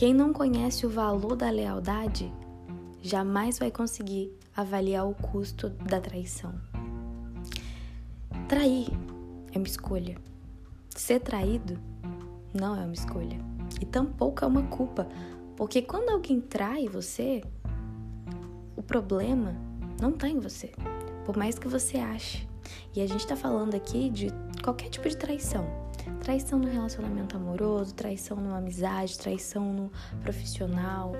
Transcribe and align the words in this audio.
Quem 0.00 0.14
não 0.14 0.32
conhece 0.32 0.86
o 0.86 0.88
valor 0.88 1.36
da 1.36 1.50
lealdade 1.50 2.32
jamais 3.02 3.58
vai 3.58 3.70
conseguir 3.70 4.34
avaliar 4.56 5.06
o 5.06 5.12
custo 5.12 5.68
da 5.68 6.00
traição. 6.00 6.54
Trair 8.48 8.88
é 9.52 9.58
uma 9.58 9.66
escolha. 9.66 10.16
Ser 10.96 11.20
traído 11.20 11.78
não 12.58 12.74
é 12.74 12.82
uma 12.82 12.94
escolha. 12.94 13.36
E 13.78 13.84
tampouco 13.84 14.42
é 14.42 14.48
uma 14.48 14.62
culpa, 14.68 15.06
porque 15.54 15.82
quando 15.82 16.08
alguém 16.08 16.40
trai 16.40 16.88
você, 16.88 17.42
o 18.74 18.82
problema 18.82 19.54
não 20.00 20.08
está 20.08 20.30
em 20.30 20.38
você, 20.38 20.72
por 21.26 21.36
mais 21.36 21.58
que 21.58 21.68
você 21.68 21.98
ache. 21.98 22.48
E 22.94 23.00
a 23.00 23.06
gente 23.06 23.20
está 23.20 23.36
falando 23.36 23.74
aqui 23.74 24.10
de 24.10 24.28
qualquer 24.62 24.88
tipo 24.88 25.08
de 25.08 25.16
traição. 25.16 25.66
Traição 26.20 26.58
no 26.58 26.68
relacionamento 26.68 27.36
amoroso, 27.36 27.94
traição 27.94 28.36
numa 28.36 28.58
amizade, 28.58 29.18
traição 29.18 29.72
no 29.72 29.92
profissional. 30.22 31.12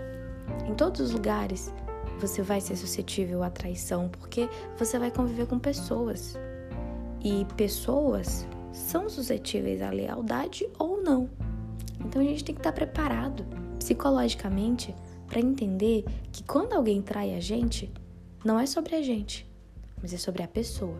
Em 0.67 0.75
todos 0.75 1.01
os 1.01 1.11
lugares 1.13 1.73
você 2.19 2.43
vai 2.43 2.61
ser 2.61 2.77
suscetível 2.77 3.43
à 3.43 3.51
traição, 3.51 4.09
porque 4.09 4.49
você 4.77 4.99
vai 4.99 5.11
conviver 5.11 5.47
com 5.47 5.59
pessoas. 5.59 6.39
E 7.23 7.47
pessoas 7.57 8.47
são 8.73 9.09
suscetíveis 9.09 9.83
à 9.83 9.91
lealdade 9.91 10.69
ou 10.79 11.03
não. 11.03 11.29
Então 12.05 12.21
a 12.21 12.25
gente 12.25 12.45
tem 12.45 12.55
que 12.55 12.61
estar 12.61 12.73
preparado 12.73 13.45
psicologicamente 13.79 14.95
para 15.27 15.41
entender 15.41 16.05
que 16.33 16.43
quando 16.43 16.75
alguém 16.75 17.01
trai 17.01 17.35
a 17.35 17.41
gente, 17.41 17.91
não 18.45 18.59
é 18.59 18.67
sobre 18.67 18.97
a 18.97 19.03
gente, 19.03 19.49
mas 20.01 20.13
é 20.13 20.19
sobre 20.19 20.43
a 20.43 20.49
pessoa. 20.49 20.99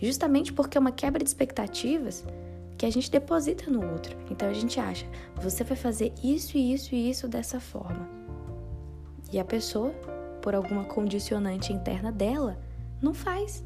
Justamente 0.00 0.52
porque 0.52 0.78
é 0.78 0.80
uma 0.80 0.92
quebra 0.92 1.22
de 1.22 1.28
expectativas 1.28 2.24
que 2.76 2.86
a 2.86 2.90
gente 2.90 3.10
deposita 3.10 3.70
no 3.70 3.84
outro. 3.92 4.16
Então 4.30 4.48
a 4.48 4.52
gente 4.52 4.78
acha, 4.78 5.04
você 5.36 5.64
vai 5.64 5.76
fazer 5.76 6.12
isso 6.22 6.56
e 6.56 6.72
isso 6.72 6.94
e 6.94 7.10
isso 7.10 7.26
dessa 7.26 7.58
forma. 7.58 8.08
E 9.32 9.38
a 9.38 9.44
pessoa, 9.44 9.90
por 10.40 10.54
alguma 10.54 10.84
condicionante 10.84 11.72
interna 11.72 12.12
dela, 12.12 12.58
não 13.02 13.12
faz. 13.12 13.62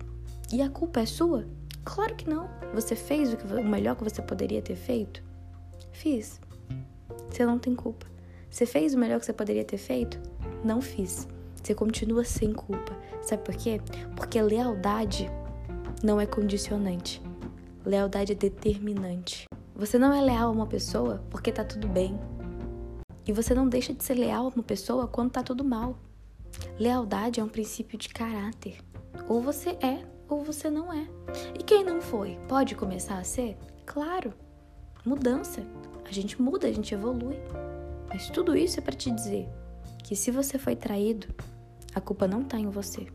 E 0.53 0.63
a 0.63 0.71
culpa 0.71 1.01
é 1.01 1.07
sua? 1.07 1.47
Claro 1.85 2.15
que 2.15 2.29
não. 2.29 2.49
Você 2.75 2.97
fez 2.97 3.33
o, 3.33 3.37
que, 3.37 3.47
o 3.47 3.65
melhor 3.65 3.97
que 3.97 4.05
você 4.05 4.23
poderia 4.23 4.63
ter 4.63 4.77
feito? 4.77 5.23
Fiz. 5.93 6.41
Você 7.31 7.45
não 7.45 7.59
tem 7.59 7.75
culpa. 7.75 8.07
Você 8.51 8.67
fez 8.67 8.95
o 8.95 8.99
melhor 8.99 9.21
que 9.21 9.27
você 9.27 9.33
poderia 9.33 9.65
ter 9.65 9.79
feito? 9.79 10.19
Não 10.65 10.81
fiz. 10.81 11.29
Você 11.63 11.75
continua 11.75 12.25
sem 12.25 12.53
culpa. 12.53 12.97
Sabe 13.23 13.43
por 13.43 13.55
quê? 13.55 13.81
Porque 14.17 14.41
lealdade 14.41 15.31
não 16.03 16.21
é 16.21 16.27
condicionante. 16.27 17.23
Lealdade 17.87 18.33
é 18.33 18.35
determinante. 18.35 19.47
Você 19.75 19.99
não 19.99 20.13
é 20.13 20.21
leal 20.21 20.49
a 20.49 20.53
uma 20.53 20.67
pessoa 20.67 21.25
porque 21.31 21.53
tá 21.53 21.65
tudo 21.65 21.87
bem. 21.87 22.19
E 23.27 23.33
você 23.33 23.55
não 23.55 23.69
deixa 23.69 23.95
de 23.95 24.03
ser 24.03 24.15
leal 24.15 24.47
a 24.47 24.49
uma 24.49 24.65
pessoa 24.65 25.07
quando 25.07 25.31
tá 25.31 25.43
tudo 25.43 25.65
mal. 25.65 25.97
Lealdade 26.79 27.39
é 27.39 27.45
um 27.45 27.49
princípio 27.49 27.97
de 27.97 28.09
caráter. 28.09 28.79
Ou 29.29 29.41
você 29.41 29.71
é, 29.81 30.05
ou 30.29 30.43
você 30.43 30.69
não 30.69 30.93
é. 30.93 31.07
E 31.59 31.63
quem 31.63 31.85
não 31.85 32.01
foi, 32.01 32.37
pode 32.49 32.75
começar 32.75 33.19
a 33.19 33.25
ser? 33.25 33.57
Claro. 33.87 34.35
Mudança. 35.07 35.65
A 36.05 36.13
gente 36.13 36.43
muda, 36.43 36.67
a 36.67 36.73
gente 36.73 36.95
evolui. 36.95 37.37
Mas 38.09 38.29
tudo 38.29 38.57
isso 38.57 38.79
é 38.79 38.83
para 38.83 38.97
te 38.97 39.11
dizer 39.11 39.49
que 40.03 40.17
se 40.17 40.31
você 40.31 40.59
foi 40.59 40.75
traído, 40.75 41.29
a 41.95 42.01
culpa 42.01 42.27
não 42.27 42.43
está 42.43 42.59
em 42.59 42.69
você. 42.69 43.07